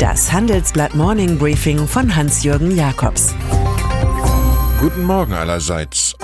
[0.00, 3.34] Das Handelsblatt Morning Briefing von Hans-Jürgen Jakobs.
[4.80, 6.14] Guten Morgen allerseits.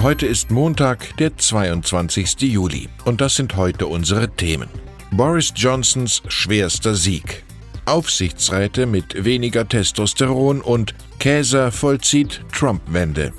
[0.00, 2.42] Heute ist Montag, der 22.
[2.42, 2.88] Juli.
[3.06, 4.68] Und das sind heute unsere Themen.
[5.10, 7.42] Boris Johnsons schwerster Sieg.
[7.86, 13.32] Aufsichtsräte mit weniger Testosteron und Käser vollzieht Trump-Wende.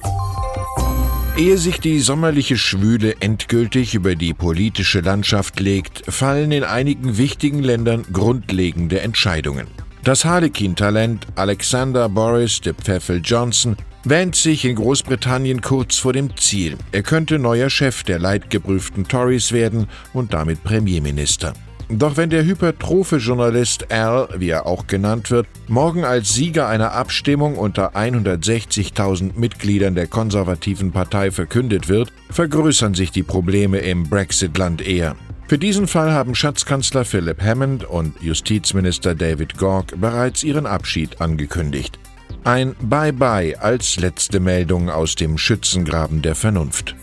[1.40, 7.64] Ehe sich die sommerliche Schwüle endgültig über die politische Landschaft legt, fallen in einigen wichtigen
[7.64, 9.68] Ländern grundlegende Entscheidungen.
[10.04, 16.78] Das Harlequin-Talent Alexander Boris de Pfeffel Johnson wähnt sich in Großbritannien kurz vor dem Ziel.
[16.92, 21.54] Er könnte neuer Chef der leidgeprüften Tories werden und damit Premierminister.
[21.92, 26.92] Doch wenn der hypertrophe Journalist Al, wie er auch genannt wird, morgen als Sieger einer
[26.92, 34.88] Abstimmung unter 160.000 Mitgliedern der konservativen Partei verkündet wird, vergrößern sich die Probleme im Brexit-Land
[34.88, 35.16] eher.
[35.48, 41.98] Für diesen Fall haben Schatzkanzler Philip Hammond und Justizminister David Gork bereits ihren Abschied angekündigt.
[42.44, 46.96] Ein Bye-bye als letzte Meldung aus dem Schützengraben der Vernunft.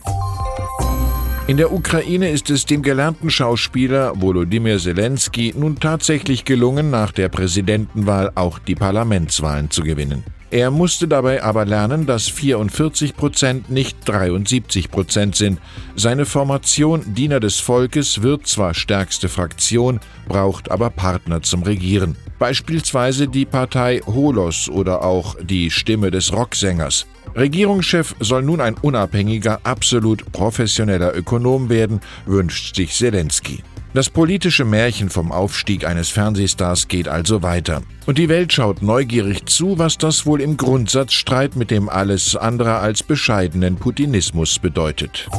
[1.48, 7.28] In der Ukraine ist es dem gelernten Schauspieler Volodymyr Zelensky nun tatsächlich gelungen, nach der
[7.28, 10.24] Präsidentenwahl auch die Parlamentswahlen zu gewinnen.
[10.50, 15.60] Er musste dabei aber lernen, dass 44 Prozent nicht 73 Prozent sind.
[15.94, 22.16] Seine Formation Diener des Volkes wird zwar stärkste Fraktion, braucht aber Partner zum Regieren.
[22.38, 27.06] Beispielsweise die Partei Holos oder auch die Stimme des Rocksängers.
[27.34, 33.62] Regierungschef soll nun ein unabhängiger, absolut professioneller Ökonom werden, wünscht sich Zelensky.
[33.96, 37.80] Das politische Märchen vom Aufstieg eines Fernsehstars geht also weiter.
[38.04, 42.76] Und die Welt schaut neugierig zu, was das wohl im Grundsatzstreit mit dem alles andere
[42.76, 45.30] als bescheidenen Putinismus bedeutet.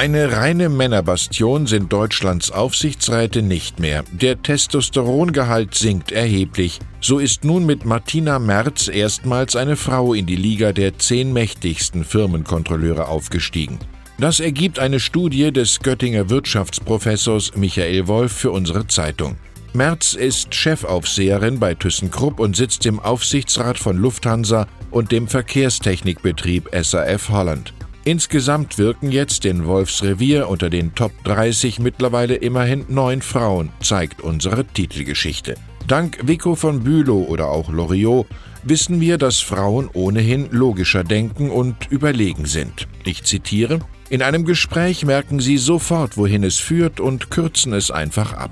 [0.00, 4.02] Eine reine Männerbastion sind Deutschlands Aufsichtsräte nicht mehr.
[4.10, 6.78] Der Testosterongehalt sinkt erheblich.
[7.02, 12.04] So ist nun mit Martina Merz erstmals eine Frau in die Liga der zehn mächtigsten
[12.04, 13.78] Firmenkontrolleure aufgestiegen.
[14.16, 19.36] Das ergibt eine Studie des Göttinger Wirtschaftsprofessors Michael Wolf für unsere Zeitung.
[19.74, 27.28] Merz ist Chefaufseherin bei ThyssenKrupp und sitzt im Aufsichtsrat von Lufthansa und dem Verkehrstechnikbetrieb SAF
[27.28, 27.74] Holland.
[28.04, 34.64] Insgesamt wirken jetzt in Wolfsrevier unter den Top 30 mittlerweile immerhin neun Frauen, zeigt unsere
[34.64, 35.56] Titelgeschichte.
[35.86, 38.26] Dank Vico von Bülow oder auch Loriot
[38.62, 42.88] wissen wir, dass Frauen ohnehin logischer denken und überlegen sind.
[43.04, 48.32] Ich zitiere, in einem Gespräch merken sie sofort, wohin es führt und kürzen es einfach
[48.32, 48.50] ab.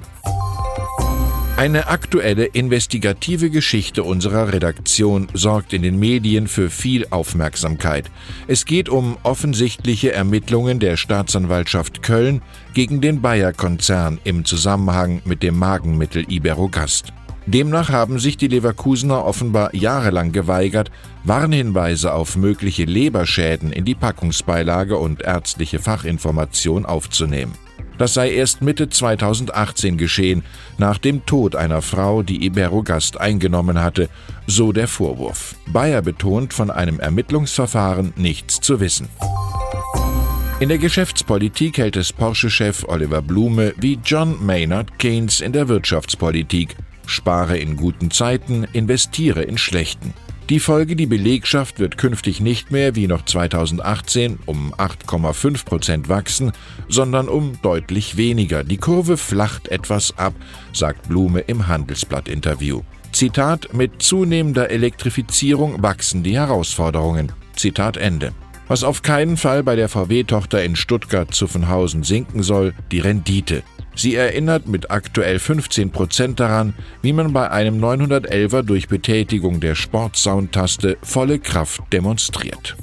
[1.58, 8.12] Eine aktuelle investigative Geschichte unserer Redaktion sorgt in den Medien für viel Aufmerksamkeit.
[8.46, 12.42] Es geht um offensichtliche Ermittlungen der Staatsanwaltschaft Köln
[12.74, 17.12] gegen den Bayer-Konzern im Zusammenhang mit dem Magenmittel Iberogast.
[17.46, 20.92] Demnach haben sich die Leverkusener offenbar jahrelang geweigert,
[21.25, 27.54] Warnhinweise auf mögliche Leberschäden in die Packungsbeilage und ärztliche Fachinformation aufzunehmen.
[27.98, 30.44] Das sei erst Mitte 2018 geschehen,
[30.78, 34.09] nach dem Tod einer Frau, die Iberogast eingenommen hatte,
[34.47, 35.56] so der Vorwurf.
[35.66, 39.08] Bayer betont, von einem Ermittlungsverfahren nichts zu wissen.
[40.60, 46.76] In der Geschäftspolitik hält es Porsche-Chef Oliver Blume wie John Maynard Keynes in der Wirtschaftspolitik.
[47.06, 50.14] Spare in guten Zeiten, investiere in schlechten.
[50.50, 56.53] Die Folge, die Belegschaft wird künftig nicht mehr wie noch 2018 um 8,5 Prozent wachsen,
[56.88, 58.64] sondern um deutlich weniger.
[58.64, 60.32] Die Kurve flacht etwas ab,
[60.72, 62.81] sagt Blume im Handelsblatt-Interview.
[63.12, 67.31] Zitat: Mit zunehmender Elektrifizierung wachsen die Herausforderungen.
[67.54, 68.32] Zitat Ende.
[68.69, 73.62] Was auf keinen Fall bei der VW-Tochter in Stuttgart-Zuffenhausen sinken soll, die Rendite.
[73.98, 76.72] Sie erinnert mit aktuell 15 Prozent daran,
[77.03, 82.76] wie man bei einem 911er durch Betätigung der Sportsoundtaste volle Kraft demonstriert.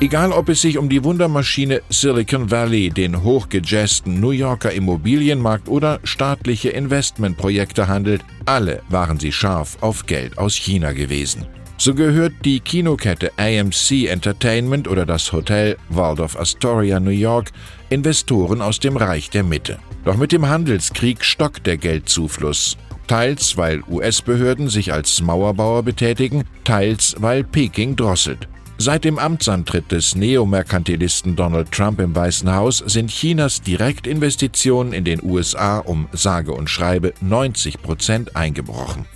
[0.00, 6.00] Egal ob es sich um die Wundermaschine Silicon Valley, den hochgejazzten New Yorker Immobilienmarkt oder
[6.04, 11.44] staatliche Investmentprojekte handelt, alle waren sie scharf auf Geld aus China gewesen.
[11.82, 17.52] So gehört die Kinokette AMC Entertainment oder das Hotel Waldorf Astoria New York
[17.88, 19.78] Investoren aus dem Reich der Mitte.
[20.04, 22.76] Doch mit dem Handelskrieg stockt der Geldzufluss.
[23.06, 28.46] Teils, weil US-Behörden sich als Mauerbauer betätigen, teils, weil Peking drosselt.
[28.76, 35.22] Seit dem Amtsantritt des Neomerkantilisten Donald Trump im Weißen Haus sind Chinas Direktinvestitionen in den
[35.22, 39.06] USA um sage und schreibe 90 Prozent eingebrochen.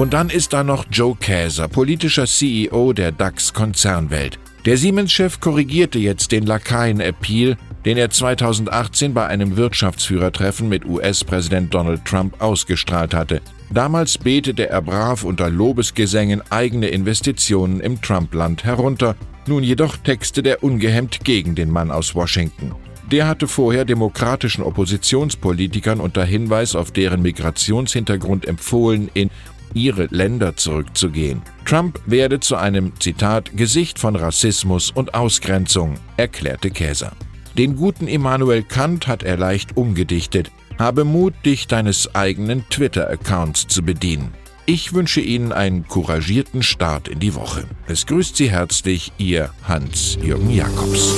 [0.00, 4.38] Und dann ist da noch Joe Käser, politischer CEO der DAX-Konzernwelt.
[4.64, 12.04] Der Siemens-Chef korrigierte jetzt den Lakaien-Appeal den er 2018 bei einem Wirtschaftsführertreffen mit US-Präsident Donald
[12.04, 13.40] Trump ausgestrahlt hatte.
[13.70, 19.16] Damals betete er brav unter Lobesgesängen eigene Investitionen im Trump-Land herunter,
[19.46, 22.74] nun jedoch texte der ungehemmt gegen den Mann aus Washington.
[23.10, 29.30] Der hatte vorher demokratischen Oppositionspolitikern unter Hinweis auf deren Migrationshintergrund empfohlen, in
[29.74, 31.42] ihre Länder zurückzugehen.
[31.64, 37.12] Trump werde zu einem, Zitat, Gesicht von Rassismus und Ausgrenzung, erklärte Käser.
[37.58, 40.50] Den guten Immanuel Kant hat er leicht umgedichtet.
[40.78, 44.32] Habe Mut, dich deines eigenen Twitter-Accounts zu bedienen.
[44.66, 47.64] Ich wünsche Ihnen einen couragierten Start in die Woche.
[47.86, 51.16] Es grüßt Sie herzlich Ihr Hans-Jürgen Jakobs.